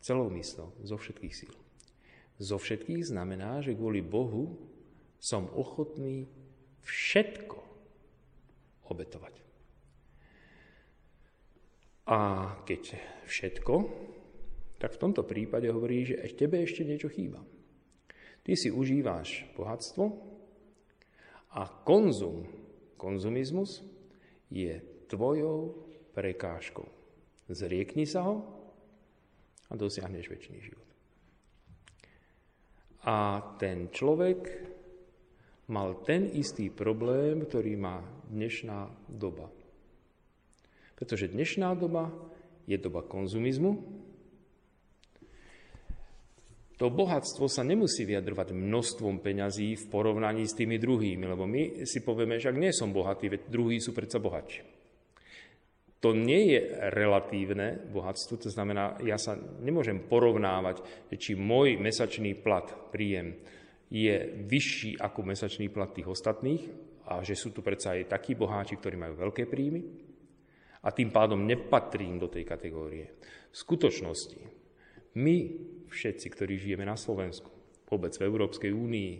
celou 0.00 0.32
myslou, 0.32 0.72
zo 0.82 0.96
všetkých 0.96 1.34
síl. 1.36 1.54
Zo 2.40 2.56
všetkých 2.56 3.12
znamená, 3.12 3.60
že 3.60 3.76
kvôli 3.76 4.00
Bohu 4.00 4.56
som 5.18 5.50
ochotný 5.54 6.26
všetko 6.86 7.58
obetovať. 8.88 9.34
A 12.08 12.18
keď 12.64 12.96
všetko, 13.28 13.74
tak 14.80 14.96
v 14.96 15.00
tomto 15.02 15.26
prípade 15.28 15.68
hovorí, 15.68 16.08
že 16.08 16.22
tebe 16.32 16.62
ešte 16.64 16.86
niečo 16.86 17.12
chýba. 17.12 17.44
Ty 18.46 18.56
si 18.56 18.72
užíváš 18.72 19.44
bohatstvo 19.52 20.04
a 21.52 21.68
konzum, 21.84 22.48
konzumizmus 22.96 23.84
je 24.48 24.80
tvojou 25.12 25.84
prekážkou. 26.16 26.88
Zriekni 27.52 28.08
sa 28.08 28.24
ho 28.24 28.40
a 29.68 29.76
dosiahneš 29.76 30.32
väčší 30.32 30.56
život. 30.64 30.88
A 33.04 33.44
ten 33.60 33.92
človek 33.92 34.40
mal 35.68 36.00
ten 36.04 36.32
istý 36.32 36.72
problém, 36.72 37.44
ktorý 37.44 37.76
má 37.76 38.00
dnešná 38.32 38.88
doba. 39.08 39.52
Pretože 40.96 41.30
dnešná 41.30 41.76
doba 41.78 42.10
je 42.64 42.76
doba 42.80 43.04
konzumizmu, 43.04 43.78
to 46.78 46.94
bohatstvo 46.94 47.50
sa 47.50 47.66
nemusí 47.66 48.06
vyjadrovať 48.06 48.54
množstvom 48.54 49.18
peňazí 49.18 49.74
v 49.74 49.84
porovnaní 49.90 50.46
s 50.46 50.54
tými 50.54 50.78
druhými, 50.78 51.26
lebo 51.26 51.42
my 51.42 51.82
si 51.82 52.06
povieme, 52.06 52.38
že 52.38 52.54
ak 52.54 52.62
nie 52.62 52.70
som 52.70 52.94
bohatý, 52.94 53.26
veď 53.26 53.50
druhí 53.50 53.82
sú 53.82 53.90
predsa 53.90 54.22
bohatší. 54.22 54.62
To 55.98 56.14
nie 56.14 56.54
je 56.54 56.60
relatívne 56.94 57.82
bohatstvo, 57.90 58.38
to 58.38 58.54
znamená, 58.54 58.94
ja 59.02 59.18
sa 59.18 59.34
nemôžem 59.58 60.06
porovnávať, 60.06 60.78
či 61.18 61.34
môj 61.34 61.82
mesačný 61.82 62.38
plat, 62.38 62.70
príjem, 62.94 63.34
je 63.88 64.16
vyšší 64.44 65.00
ako 65.00 65.20
mesačný 65.24 65.72
plat 65.72 65.88
tých 65.92 66.08
ostatných 66.08 66.64
a 67.08 67.24
že 67.24 67.32
sú 67.32 67.56
tu 67.56 67.64
predsa 67.64 67.96
aj 67.96 68.12
takí 68.12 68.36
boháči, 68.36 68.76
ktorí 68.76 69.00
majú 69.00 69.16
veľké 69.16 69.48
príjmy 69.48 69.80
a 70.84 70.88
tým 70.92 71.08
pádom 71.10 71.42
nepatrím 71.42 72.20
do 72.20 72.28
tej 72.28 72.44
kategórie. 72.44 73.16
V 73.48 73.56
skutočnosti 73.56 74.40
my 75.16 75.36
všetci, 75.88 76.26
ktorí 76.28 76.60
žijeme 76.60 76.84
na 76.84 76.94
Slovensku, 77.00 77.50
vôbec 77.88 78.12
v 78.12 78.28
Európskej 78.28 78.70
únii, 78.70 79.12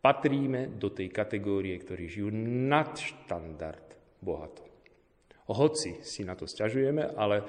patríme 0.00 0.80
do 0.80 0.88
tej 0.88 1.12
kategórie, 1.12 1.76
ktorí 1.76 2.08
žijú 2.08 2.32
nad 2.66 2.96
štandard 2.96 4.16
bohato. 4.24 4.64
Hoci 5.50 6.00
si 6.00 6.24
na 6.24 6.32
to 6.32 6.48
stiažujeme, 6.48 7.04
ale 7.20 7.44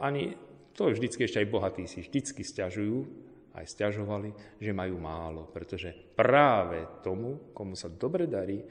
ani 0.00 0.32
to 0.72 0.88
vždycky 0.88 1.28
ešte 1.28 1.44
aj 1.44 1.52
bohatí 1.52 1.84
si 1.84 2.00
vždycky 2.00 2.40
stiažujú, 2.40 3.04
aj 3.52 3.64
stiažovali, 3.68 4.58
že 4.60 4.72
majú 4.72 4.96
málo, 4.96 5.48
pretože 5.52 5.92
práve 6.16 7.04
tomu, 7.04 7.52
komu 7.52 7.76
sa 7.76 7.92
dobre 7.92 8.24
darí, 8.24 8.64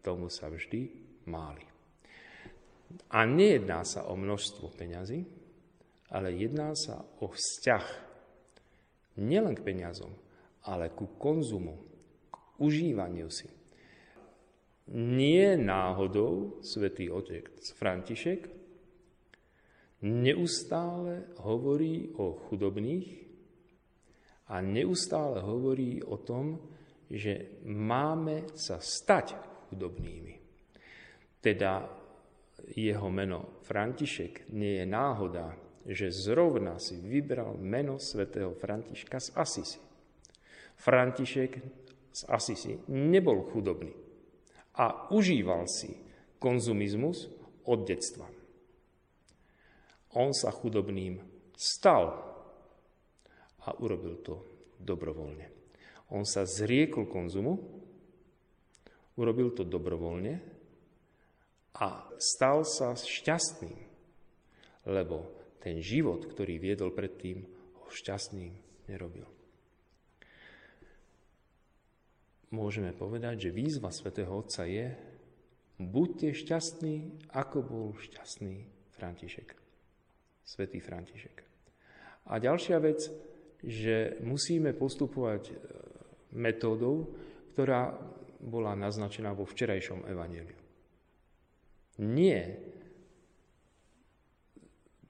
tomu 0.00 0.30
sa 0.30 0.46
vždy 0.46 0.80
máli. 1.26 1.66
A 3.14 3.22
nejedná 3.26 3.86
sa 3.86 4.06
o 4.10 4.14
množstvo 4.18 4.70
peňazí, 4.74 5.22
ale 6.10 6.34
jedná 6.34 6.74
sa 6.74 7.06
o 7.22 7.30
vzťah 7.30 7.86
nielen 9.22 9.54
k 9.54 9.62
peniazom, 9.62 10.10
ale 10.66 10.90
ku 10.90 11.06
konzumu, 11.18 11.78
k 12.30 12.36
užívaniu 12.58 13.30
si. 13.30 13.46
Nie 14.90 15.54
náhodou 15.54 16.58
svätý 16.66 17.06
Otec 17.14 17.46
František 17.78 18.50
neustále 20.02 21.30
hovorí 21.38 22.10
o 22.18 22.34
chudobných 22.34 23.29
a 24.50 24.58
neustále 24.58 25.38
hovorí 25.40 26.02
o 26.02 26.18
tom, 26.18 26.58
že 27.06 27.62
máme 27.66 28.50
sa 28.58 28.82
stať 28.82 29.38
chudobnými. 29.70 30.34
Teda 31.38 31.86
jeho 32.74 33.08
meno 33.08 33.62
František 33.62 34.50
nie 34.54 34.82
je 34.82 34.86
náhoda, 34.86 35.54
že 35.86 36.12
zrovna 36.12 36.76
si 36.76 36.98
vybral 37.00 37.56
meno 37.56 37.96
svätého 37.96 38.52
Františka 38.52 39.16
z 39.16 39.28
Asisi. 39.38 39.80
František 40.76 41.52
z 42.10 42.22
Asisi 42.28 42.74
nebol 42.90 43.48
chudobný 43.48 43.94
a 44.76 45.10
užíval 45.14 45.66
si 45.70 45.94
konzumizmus 46.38 47.30
od 47.66 47.86
detstva. 47.86 48.28
On 50.18 50.34
sa 50.34 50.50
chudobným 50.50 51.22
stal 51.54 52.29
a 53.70 53.78
urobil 53.78 54.18
to 54.26 54.42
dobrovoľne. 54.82 55.46
On 56.10 56.26
sa 56.26 56.42
zriekol 56.42 57.06
konzumu, 57.06 57.54
urobil 59.14 59.54
to 59.54 59.62
dobrovoľne 59.62 60.42
a 61.78 62.10
stal 62.18 62.66
sa 62.66 62.98
šťastným, 62.98 63.78
lebo 64.90 65.30
ten 65.62 65.78
život, 65.78 66.26
ktorý 66.26 66.58
viedol 66.58 66.90
predtým, 66.90 67.46
ho 67.78 67.86
šťastným 67.86 68.50
nerobil. 68.90 69.28
Môžeme 72.50 72.90
povedať, 72.90 73.46
že 73.46 73.54
výzva 73.54 73.94
svätého 73.94 74.34
Otca 74.34 74.66
je 74.66 74.90
buďte 75.78 76.34
šťastní, 76.34 77.30
ako 77.30 77.62
bol 77.62 77.86
šťastný 77.94 78.66
František. 78.98 79.54
Svetý 80.42 80.82
František. 80.82 81.46
A 82.26 82.42
ďalšia 82.42 82.82
vec, 82.82 83.06
že 83.60 84.20
musíme 84.24 84.72
postupovať 84.72 85.42
e, 85.50 85.54
metódou, 86.36 87.12
ktorá 87.52 87.92
bola 88.40 88.72
naznačená 88.72 89.36
vo 89.36 89.44
včerajšom 89.44 90.08
evaneliu. 90.08 90.56
Nie 92.00 92.56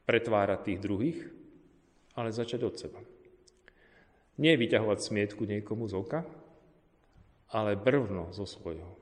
pretvárať 0.03 0.59
tých 0.67 0.79
druhých, 0.83 1.21
ale 2.19 2.35
začať 2.35 2.61
od 2.67 2.75
seba. 2.75 3.01
Nie 4.43 4.59
vyťahovať 4.59 4.99
smietku 4.99 5.47
niekomu 5.47 5.87
z 5.87 5.95
oka, 5.95 6.21
ale 7.55 7.79
brvno 7.79 8.35
zo 8.35 8.43
svojho. 8.43 8.99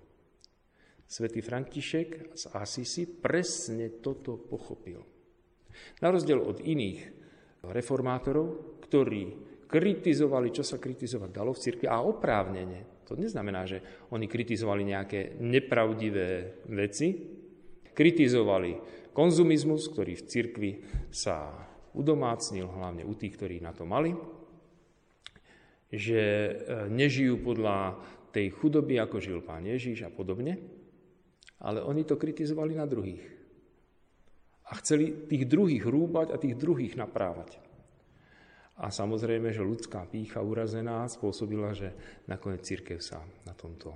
Svetý 1.08 1.40
František 1.40 2.36
z 2.36 2.44
Asisi 2.52 3.08
presne 3.08 4.04
toto 4.04 4.36
pochopil. 4.36 5.00
Na 6.04 6.12
rozdiel 6.12 6.36
od 6.36 6.60
iných 6.60 7.00
reformátorov, 7.64 8.76
ktorí 8.88 9.22
kritizovali, 9.68 10.48
čo 10.48 10.64
sa 10.64 10.80
kritizovať 10.80 11.30
dalo 11.30 11.52
v 11.52 11.60
cirkvi 11.60 11.86
a 11.86 12.00
oprávnene. 12.00 13.04
To 13.04 13.14
neznamená, 13.14 13.68
že 13.68 14.08
oni 14.12 14.24
kritizovali 14.24 14.82
nejaké 14.88 15.36
nepravdivé 15.44 16.60
veci, 16.72 17.12
kritizovali 17.92 18.80
konzumizmus, 19.12 19.92
ktorý 19.92 20.16
v 20.16 20.26
cirkvi 20.28 20.70
sa 21.12 21.52
udomácnil, 21.92 22.64
hlavne 22.64 23.04
u 23.04 23.12
tých, 23.12 23.36
ktorí 23.36 23.60
na 23.60 23.76
to 23.76 23.84
mali, 23.84 24.16
že 25.88 26.20
e, 26.20 26.52
nežijú 26.92 27.40
podľa 27.40 27.96
tej 28.32 28.52
chudoby, 28.52 29.00
ako 29.00 29.18
žil 29.20 29.40
pán 29.40 29.64
Ježíš 29.64 30.04
a 30.04 30.12
podobne, 30.12 30.60
ale 31.58 31.80
oni 31.80 32.04
to 32.04 32.20
kritizovali 32.20 32.76
na 32.76 32.84
druhých. 32.84 33.24
A 34.68 34.76
chceli 34.84 35.26
tých 35.26 35.48
druhých 35.48 35.82
rúbať 35.88 36.36
a 36.36 36.36
tých 36.36 36.54
druhých 36.54 36.94
naprávať. 36.94 37.67
A 38.78 38.94
samozrejme, 38.94 39.50
že 39.50 39.66
ľudská 39.66 40.06
pícha 40.06 40.38
urazená 40.38 41.02
spôsobila, 41.10 41.74
že 41.74 41.90
nakoniec 42.30 42.62
církev 42.62 43.02
sa 43.02 43.18
na 43.42 43.50
tomto 43.50 43.90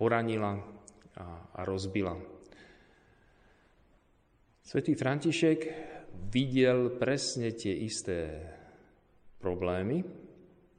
poranila 0.00 0.56
a, 1.20 1.26
a 1.52 1.60
rozbila. 1.68 2.16
Svetý 4.64 4.96
František 4.96 5.60
videl 6.32 6.96
presne 6.96 7.52
tie 7.52 7.72
isté 7.84 8.48
problémy, 9.44 10.00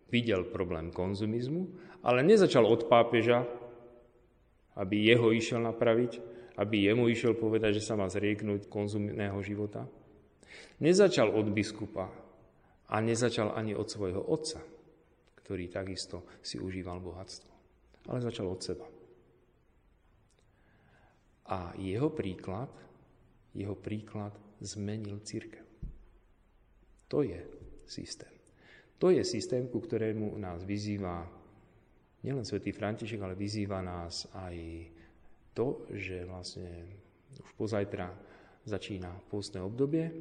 videl 0.10 0.50
problém 0.50 0.90
konzumizmu, 0.90 1.70
ale 2.02 2.26
nezačal 2.26 2.66
od 2.66 2.90
pápeža, 2.90 3.46
aby 4.74 5.06
jeho 5.06 5.30
išiel 5.30 5.62
napraviť, 5.62 6.12
aby 6.58 6.90
jemu 6.90 7.06
išiel 7.14 7.38
povedať, 7.38 7.78
že 7.78 7.86
sa 7.86 7.94
má 7.94 8.10
zrieknúť 8.10 8.66
konzumného 8.74 9.38
života. 9.46 9.86
Nezačal 10.82 11.30
od 11.30 11.52
biskupa 11.54 12.10
a 12.90 12.96
nezačal 13.02 13.54
ani 13.54 13.78
od 13.78 13.86
svojho 13.86 14.22
otca, 14.22 14.62
ktorý 15.42 15.70
takisto 15.70 16.26
si 16.42 16.58
užíval 16.58 17.02
bohatstvo, 17.02 17.52
ale 18.10 18.20
začal 18.22 18.50
od 18.50 18.62
seba. 18.62 18.88
A 21.50 21.74
jeho 21.78 22.14
príklad 22.14 22.70
jeho 23.58 23.74
príklad 23.74 24.34
zmenil 24.62 25.22
církev. 25.26 25.66
To 27.10 27.26
je 27.26 27.42
systém. 27.90 28.30
To 29.00 29.10
je 29.10 29.24
systém, 29.24 29.66
ku 29.72 29.80
ktorému 29.82 30.38
nás 30.38 30.62
vyzýva 30.68 31.26
nielen 32.22 32.44
svätý 32.44 32.76
František, 32.76 33.24
ale 33.24 33.34
vyzýva 33.34 33.80
nás 33.80 34.28
aj 34.36 34.56
to, 35.56 35.88
že 35.96 36.28
vlastne 36.28 36.68
už 37.40 37.52
pozajtra 37.56 38.12
začína 38.68 39.10
pôstne 39.32 39.64
obdobie 39.64 40.12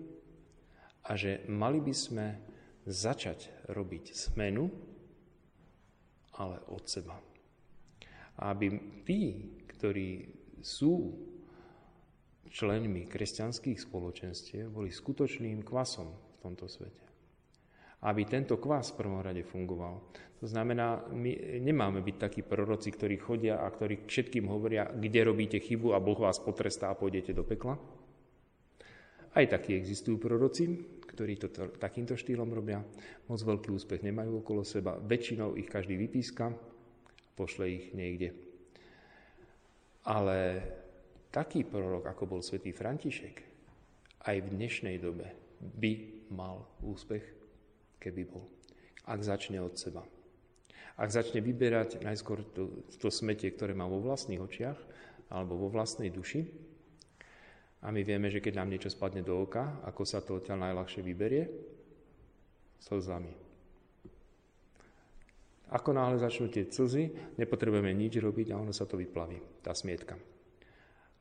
a 1.05 1.11
že 1.19 1.45
mali 1.51 1.83
by 1.83 1.95
sme 1.95 2.27
začať 2.89 3.69
robiť 3.69 4.17
zmenu, 4.33 4.73
ale 6.41 6.57
od 6.73 6.85
seba. 6.89 7.21
A 8.39 8.55
aby 8.57 8.73
tí, 9.05 9.21
ktorí 9.69 10.25
sú 10.65 11.13
členmi 12.49 13.05
kresťanských 13.05 13.77
spoločenstiev 13.77 14.73
boli 14.73 14.89
skutočným 14.89 15.61
kvasom 15.61 16.09
v 16.09 16.37
tomto 16.41 16.65
svete. 16.65 17.05
Aby 18.09 18.25
tento 18.25 18.57
kvas 18.57 18.95
v 18.95 19.05
prvom 19.05 19.21
rade 19.21 19.43
fungoval. 19.43 20.01
To 20.39 20.47
znamená, 20.47 21.03
my 21.11 21.59
nemáme 21.59 21.99
byť 21.99 22.17
takí 22.17 22.41
proroci, 22.47 22.95
ktorí 22.95 23.19
chodia 23.19 23.59
a 23.59 23.67
ktorí 23.67 24.07
všetkým 24.07 24.47
hovoria, 24.47 24.87
kde 24.87 25.27
robíte 25.27 25.59
chybu 25.59 25.93
a 25.93 25.99
Boh 25.99 26.15
vás 26.15 26.39
potrestá 26.39 26.95
a 26.95 26.99
pôjdete 26.99 27.35
do 27.35 27.43
pekla. 27.43 27.75
Aj 29.37 29.45
takí 29.45 29.77
existujú 29.77 30.17
proroci, 30.17 30.65
ktorí 31.09 31.35
to 31.37 31.51
takýmto 31.83 32.15
štýlom 32.15 32.49
robia. 32.55 32.79
Moc 33.27 33.41
veľký 33.43 33.75
úspech 33.75 34.07
nemajú 34.07 34.41
okolo 34.41 34.63
seba. 34.63 34.97
Väčšinou 34.97 35.59
ich 35.59 35.67
každý 35.67 35.99
vypíska, 35.99 36.55
pošle 37.35 37.65
ich 37.69 37.87
niekde. 37.93 38.33
Ale 40.07 40.63
taký 41.35 41.67
prorok, 41.67 42.07
ako 42.07 42.25
bol 42.25 42.41
svätý 42.41 42.71
František, 42.71 43.37
aj 44.25 44.37
v 44.43 44.49
dnešnej 44.55 44.97
dobe 45.03 45.29
by 45.59 45.93
mal 46.33 46.65
úspech, 46.85 47.25
keby 47.99 48.23
bol. 48.29 48.47
Ak 49.09 49.25
začne 49.25 49.59
od 49.59 49.75
seba. 49.75 50.05
Ak 50.99 51.15
začne 51.15 51.39
vyberať 51.39 52.03
najskôr 52.03 52.43
to, 52.55 52.83
to 52.99 53.09
smetie, 53.11 53.55
ktoré 53.55 53.71
má 53.75 53.87
vo 53.87 54.03
vlastných 54.03 54.43
očiach 54.43 54.79
alebo 55.31 55.55
vo 55.55 55.69
vlastnej 55.71 56.11
duši, 56.11 56.68
a 57.79 57.95
my 57.95 58.03
vieme, 58.03 58.27
že 58.27 58.43
keď 58.43 58.59
nám 58.59 58.75
niečo 58.75 58.91
spadne 58.91 59.23
do 59.23 59.39
oka, 59.39 59.83
ako 59.87 60.03
sa 60.03 60.19
to 60.19 60.43
odtiaľ 60.43 60.67
najľahšie 60.67 61.01
vyberie? 61.03 61.45
Slzami. 62.83 63.33
Ako 65.69 65.93
náhle 65.93 66.17
začnú 66.17 66.49
tie 66.49 66.65
slzy, 66.65 67.37
nepotrebujeme 67.37 67.93
nič 67.93 68.17
robiť 68.19 68.57
a 68.57 68.59
ono 68.59 68.73
sa 68.73 68.89
to 68.89 68.97
vyplaví, 68.97 69.61
tá 69.61 69.77
smietka. 69.77 70.17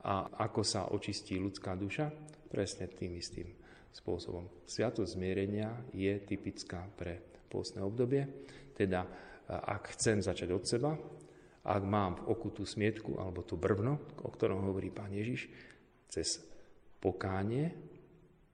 A 0.07 0.31
ako 0.47 0.63
sa 0.63 0.87
očistí 0.87 1.35
ľudská 1.35 1.75
duša? 1.75 2.07
Presne 2.47 2.87
tým 2.87 3.19
istým 3.19 3.51
spôsobom. 3.91 4.47
Sviatosť 4.63 5.19
zmierenia 5.19 5.75
je 5.91 6.15
typická 6.23 6.87
pre 6.95 7.19
pôstne 7.51 7.83
obdobie, 7.83 8.23
teda 8.71 9.03
ak 9.47 9.99
chcem 9.99 10.23
začať 10.23 10.49
od 10.55 10.63
seba, 10.63 10.95
ak 11.67 11.83
mám 11.83 12.15
v 12.23 12.31
oku 12.31 12.55
tú 12.55 12.63
smietku 12.63 13.19
alebo 13.19 13.43
tú 13.43 13.59
brvno, 13.59 13.99
o 14.23 14.29
ktorom 14.31 14.63
hovorí 14.63 14.87
pán 14.87 15.11
Ježiš, 15.11 15.51
cez 16.07 16.41
pokánie, 16.97 17.71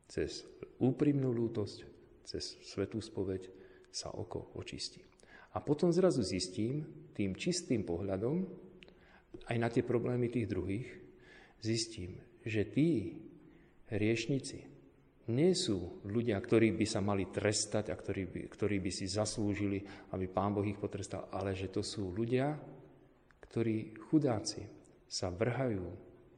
cez 0.09 0.45
úprimnú 0.81 1.31
lútosť, 1.31 1.77
cez 2.27 2.57
svetú 2.65 2.99
spoveď 2.99 3.49
sa 3.93 4.11
oko 4.11 4.53
očistí. 4.57 4.99
A 5.53 5.61
potom 5.61 5.93
zrazu 5.93 6.25
zistím 6.25 6.85
tým 7.13 7.37
čistým 7.37 7.85
pohľadom 7.85 8.41
aj 9.49 9.57
na 9.57 9.69
tie 9.69 9.85
problémy 9.85 10.29
tých 10.33 10.49
druhých, 10.49 10.89
zistím, 11.61 12.17
že 12.41 12.65
tí 12.65 13.21
hriešnici 13.93 14.73
nie 15.31 15.55
sú 15.55 16.03
ľudia, 16.03 16.35
ktorí 16.35 16.75
by 16.75 16.85
sa 16.89 16.99
mali 16.99 17.31
trestať 17.31 17.93
a 17.93 17.95
ktorí 17.95 18.23
by, 18.27 18.39
ktorí 18.51 18.83
by 18.83 18.91
si 18.91 19.07
zaslúžili, 19.07 19.79
aby 20.11 20.25
Pán 20.27 20.51
Boh 20.51 20.67
ich 20.67 20.75
potrestal, 20.75 21.31
ale 21.31 21.55
že 21.55 21.71
to 21.71 21.79
sú 21.79 22.11
ľudia, 22.11 22.59
ktorí 23.47 23.95
chudáci 24.09 24.67
sa 25.07 25.31
vrhajú 25.31 25.85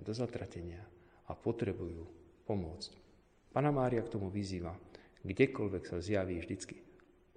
do 0.03 0.11
zatratenia 0.11 0.94
a 1.25 1.31
potrebujú 1.33 2.05
pomôcť. 2.45 2.91
Pana 3.55 3.71
Mária 3.71 4.03
k 4.03 4.11
tomu 4.11 4.27
vyzýva, 4.27 4.75
kdekoľvek 5.23 5.83
sa 5.87 5.97
zjaví 6.03 6.37
vždycky, 6.37 6.77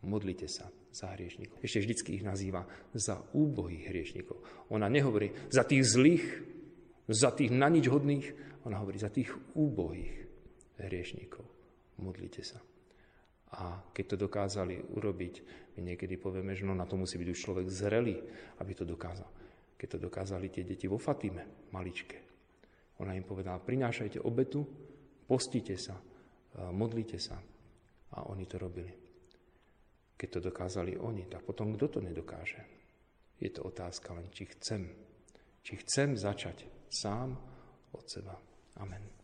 modlite 0.05 0.51
sa 0.51 0.69
za 0.93 1.15
hriešnikov. 1.15 1.63
Ešte 1.63 1.85
vždycky 1.85 2.11
ich 2.19 2.25
nazýva 2.27 2.67
za 2.97 3.23
úbohých 3.33 3.89
hriešnikov. 3.89 4.43
Ona 4.75 4.91
nehovorí 4.91 5.31
za 5.49 5.63
tých 5.63 5.87
zlých, 5.87 6.27
za 7.09 7.31
tých 7.33 7.55
na 7.55 7.71
nič 7.71 7.87
hodných, 7.89 8.27
ona 8.67 8.83
hovorí 8.83 8.99
za 8.99 9.09
tých 9.09 9.33
úbohých 9.57 10.27
hriešnikov. 10.83 11.47
Modlite 12.03 12.43
sa. 12.45 12.61
A 13.49 13.81
keď 13.97 14.05
to 14.15 14.17
dokázali 14.29 14.77
urobiť, 14.93 15.35
my 15.79 15.95
niekedy 15.95 16.21
povieme, 16.21 16.53
že 16.53 16.69
no 16.69 16.77
na 16.77 16.85
to 16.85 17.01
musí 17.01 17.17
byť 17.17 17.29
už 17.33 17.39
človek 17.39 17.67
zrelý, 17.73 18.21
aby 18.61 18.73
to 18.77 18.85
dokázal. 18.85 19.29
Keď 19.79 19.89
to 19.97 19.99
dokázali 20.11 20.53
tie 20.53 20.67
deti 20.67 20.85
vo 20.85 21.01
Fatime, 21.01 21.71
maličké. 21.73 22.28
Ona 22.99 23.15
im 23.15 23.23
povedala, 23.23 23.63
prinášajte 23.63 24.19
obetu, 24.23 24.67
postite 25.27 25.79
sa, 25.79 25.95
modlite 26.75 27.19
sa. 27.19 27.39
A 28.09 28.25
oni 28.33 28.49
to 28.49 28.57
robili. 28.57 28.93
Keď 30.17 30.29
to 30.33 30.41
dokázali 30.51 30.97
oni, 30.97 31.29
tak 31.29 31.45
potom 31.45 31.77
kto 31.77 31.87
to 31.87 32.01
nedokáže? 32.01 32.65
Je 33.39 33.53
to 33.53 33.69
otázka 33.69 34.17
len, 34.17 34.27
či 34.33 34.49
chcem. 34.57 34.89
Či 35.63 35.85
chcem 35.85 36.17
začať 36.17 36.89
sám 36.89 37.37
od 37.93 38.05
seba. 38.09 38.35
Amen. 38.81 39.18